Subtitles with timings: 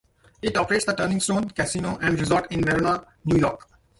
[0.41, 3.69] It operates the Turning Stone Casino and Resort in Verona, New York.